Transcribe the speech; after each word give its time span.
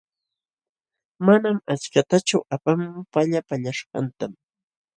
Manam 1.25 1.57
achkatachu 1.75 2.37
apaamun 2.55 2.97
pallapaqllaśhqantam. 3.13 4.31